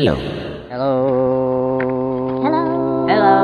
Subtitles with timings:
[0.00, 0.16] Hello.
[0.70, 1.78] Hello.
[2.42, 3.40] Hello.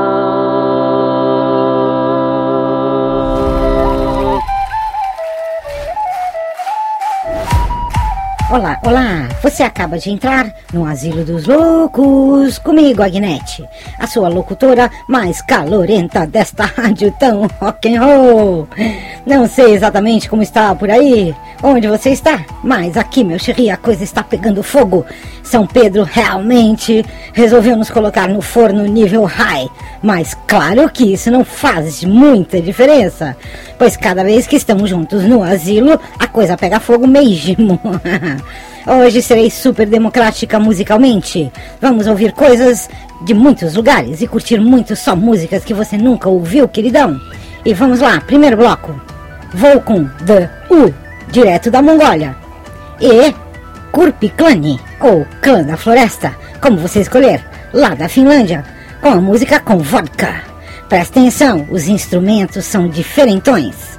[8.49, 9.29] Olá, olá!
[9.43, 16.27] Você acaba de entrar no Asilo dos Loucos comigo, Agnete, a sua locutora mais calorenta
[16.27, 18.69] desta rádio tão rock and roll.
[19.27, 23.77] Não sei exatamente como está por aí, onde você está, mas aqui, meu xerri, a
[23.77, 25.05] coisa está pegando fogo.
[25.43, 29.69] São Pedro realmente resolveu nos colocar no forno nível high,
[30.01, 33.37] mas claro que isso não faz muita diferença,
[33.77, 37.81] pois cada vez que estamos juntos no asilo, a coisa pega fogo mesmo.
[38.87, 41.51] Hoje serei super democrática musicalmente.
[41.81, 42.89] Vamos ouvir coisas
[43.23, 47.21] de muitos lugares e curtir muito só músicas que você nunca ouviu, queridão.
[47.65, 49.16] E vamos lá, primeiro bloco.
[49.85, 50.93] Com The U,
[51.31, 52.37] direto da Mongólia.
[53.01, 53.35] E
[53.93, 58.65] Kurpiklani, ou Clã da Floresta, como você escolher, lá da Finlândia,
[59.01, 60.43] com a música com vodka.
[60.89, 63.99] Presta atenção, os instrumentos são diferentões.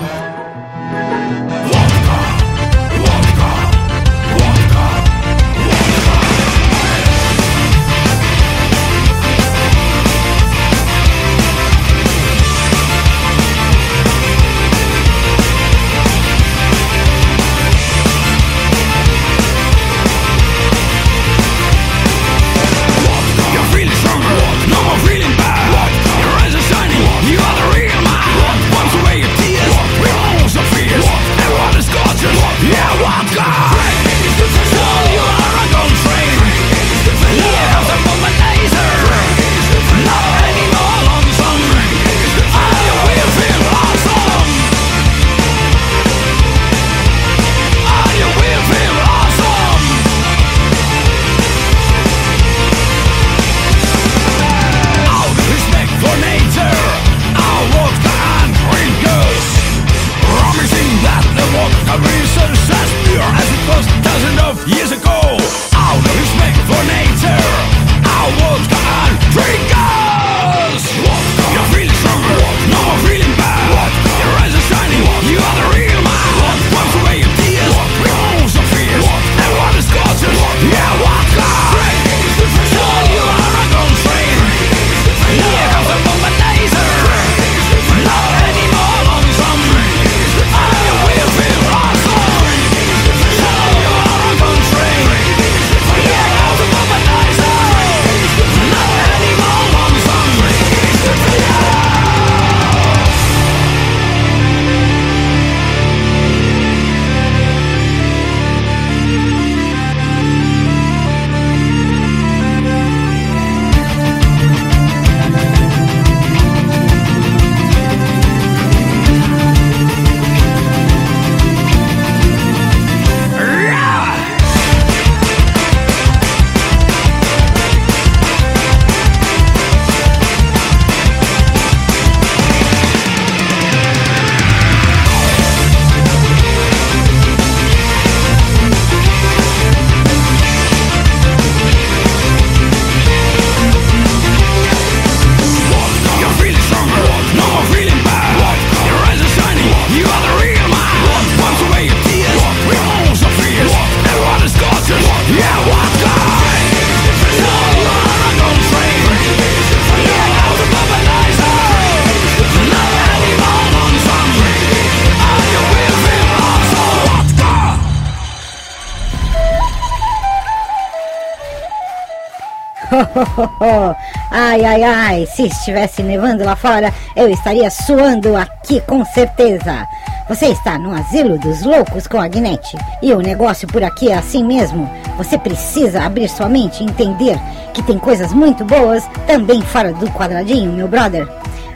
[174.31, 179.87] ai, ai, ai, se estivesse nevando lá fora, eu estaria suando aqui com certeza.
[180.29, 182.77] Você está no asilo dos loucos com a Agnete.
[183.01, 184.89] E o negócio por aqui é assim mesmo.
[185.17, 187.37] Você precisa abrir sua mente e entender
[187.73, 191.27] que tem coisas muito boas também fora do quadradinho, meu brother.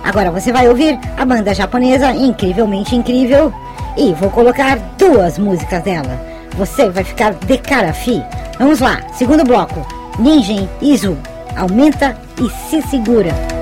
[0.04, 3.52] Agora você vai ouvir a banda japonesa Incrivelmente Incrível
[3.98, 6.20] e vou colocar duas músicas dela.
[6.58, 8.24] Você vai ficar de cara fi.
[8.58, 10.05] Vamos lá, segundo bloco.
[10.18, 11.18] Ninja Izu
[11.58, 13.55] aumenta e se segura.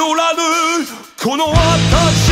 [0.00, 0.40] 実らぬ
[1.22, 2.29] この私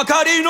[0.00, 0.49] 明かりの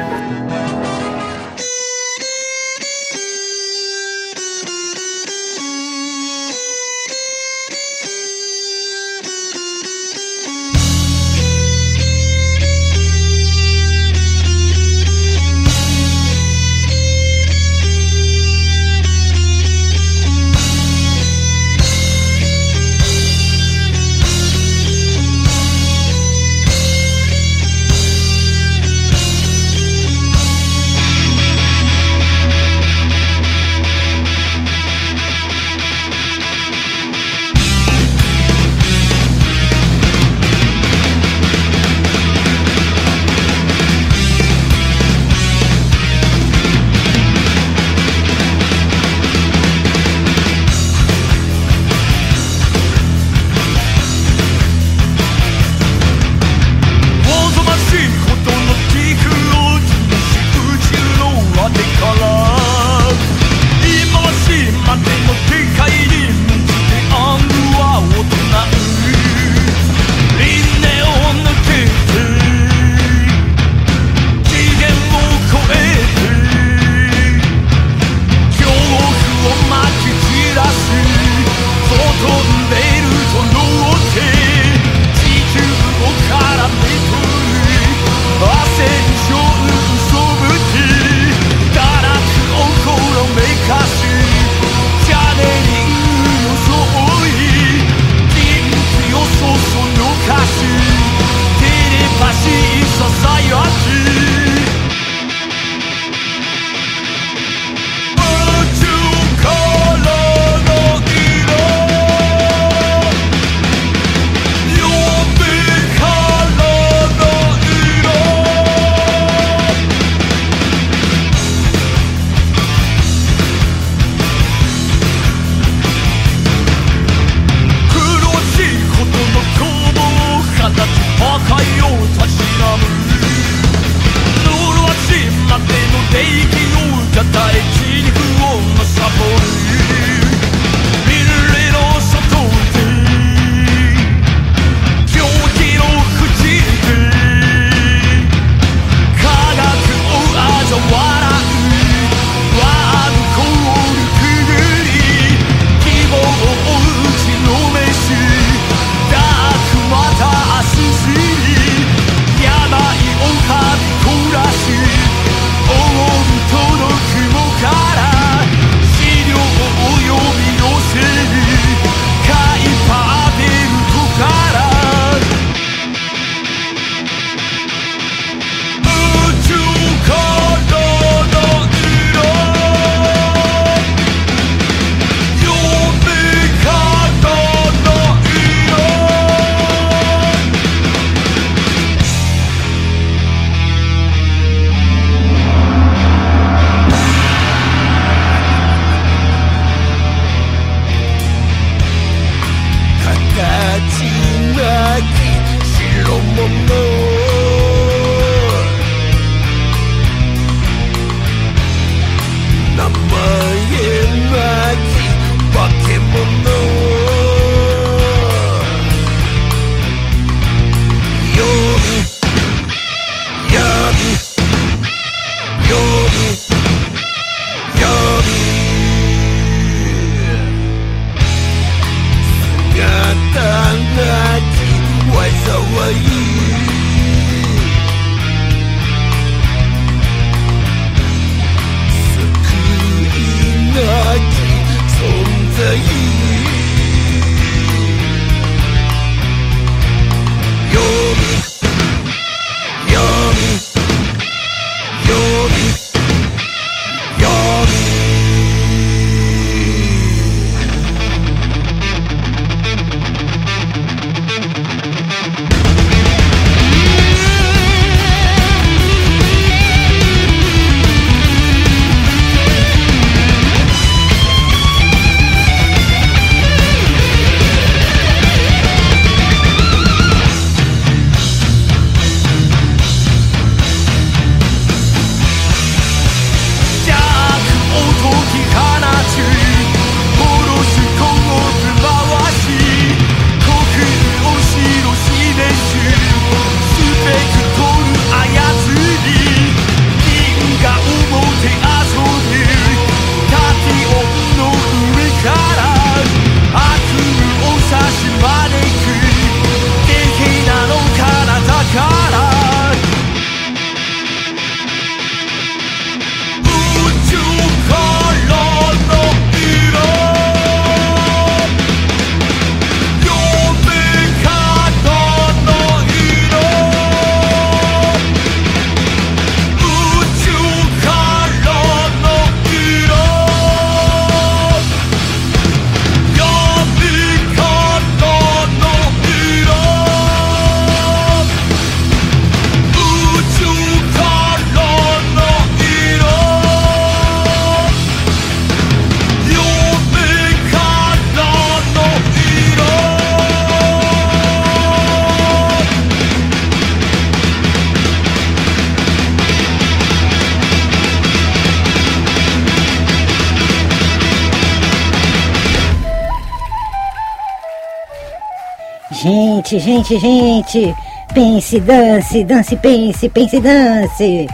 [369.51, 370.75] Gente, gente, gente,
[371.13, 374.27] pense, dance, dance, pense, pense, dance.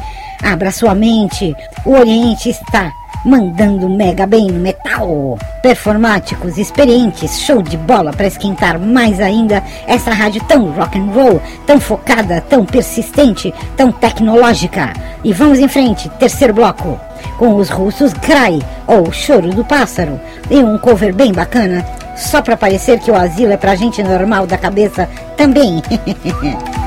[0.44, 2.94] Abra sua mente, o Oriente está
[3.26, 5.40] mandando mega bem no metal.
[5.64, 11.42] Performáticos, experientes, show de bola para esquentar mais ainda essa rádio tão rock and roll,
[11.66, 14.94] tão focada, tão persistente, tão tecnológica.
[15.24, 17.00] E vamos em frente, terceiro bloco,
[17.40, 20.20] com os russos Cry, ou Choro do Pássaro,
[20.52, 21.84] e um cover bem bacana,
[22.18, 25.82] só para parecer que o asilo é pra gente normal da cabeça também.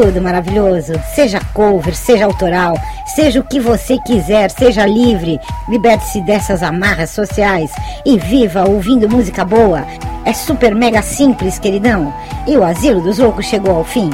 [0.00, 0.92] Tudo maravilhoso.
[1.12, 2.78] Seja cover, seja autoral,
[3.16, 5.40] seja o que você quiser, seja livre.
[5.68, 7.72] Liberte-se dessas amarras sociais
[8.06, 9.84] e viva ouvindo música boa.
[10.24, 12.14] É super mega simples, queridão.
[12.46, 14.08] E o Asilo dos Loucos chegou ao fim.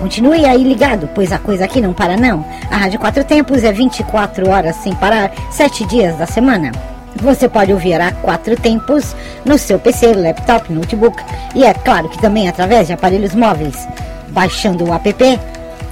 [0.00, 2.44] Continue aí ligado, pois a coisa aqui não para não.
[2.68, 6.72] A Rádio Quatro Tempos é 24 horas sem parar, 7 dias da semana.
[7.16, 9.14] Você pode ouvir a quatro tempos
[9.44, 11.22] no seu PC, laptop, notebook
[11.54, 13.86] e é claro que também através de aparelhos móveis.
[14.30, 15.40] Baixando o app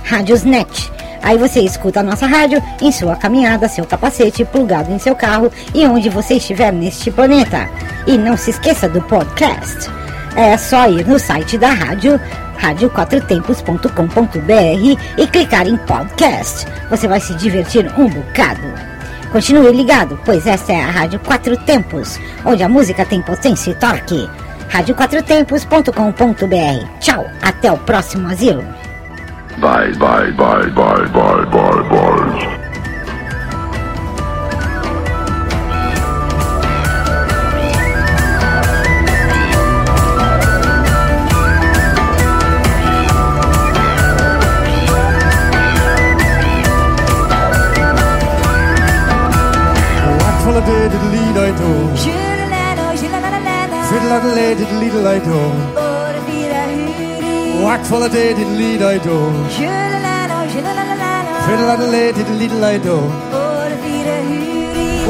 [0.05, 0.99] Radiosnet.
[1.23, 5.51] Aí você escuta a nossa rádio em sua caminhada, seu capacete plugado em seu carro
[5.75, 7.69] e onde você estiver neste planeta.
[8.07, 9.91] E não se esqueça do podcast.
[10.37, 12.21] É só ir no site da rádio
[12.57, 16.67] radioquatrotempos.com.br e clicar em podcast.
[16.91, 18.63] Você vai se divertir um bocado.
[19.33, 23.75] Continue ligado, pois essa é a Rádio Quatro Tempos, onde a música tem potência e
[23.75, 24.29] torque.
[24.69, 26.99] radioquatrotempos.com.br.
[27.01, 28.63] Tchau, até o próximo asilo.
[29.59, 32.59] Bye, bye, bye, bye, bye, bye, bye.
[50.47, 52.38] What did lead I?
[53.89, 55.39] Fiddle lay did lead I do?
[57.65, 59.17] What for a day did lead I do?
[61.47, 62.97] Fiddle lay did lead I do?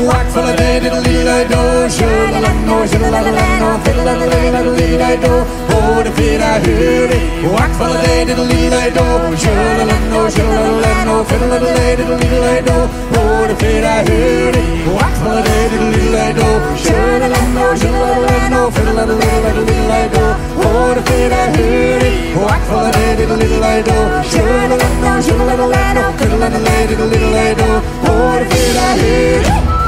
[0.06, 1.60] What for a day did lead I do?
[1.96, 5.67] Shoulda la no, shoulda la la no, fiddle I do?
[5.70, 7.22] Oh, the feet I heard it.
[7.52, 9.04] What for a day did lead I do?
[9.36, 12.76] Shoulda la no, shoulda la no, fiddle at a lay did lead I do?
[13.18, 14.66] Oh, the feet I heard it.
[14.96, 16.48] What for a day did lead I do?
[16.84, 20.24] Shoulda la no, shoulda la no, fiddle at a lay did lead I do?
[20.64, 22.36] Oh, the feet I heard it.
[22.36, 23.98] What for a day did lead I do?
[24.32, 27.70] Shoulda la no, shoulda la no, fiddle at a lay did lead I do?
[28.08, 29.87] Oh, the feet I heard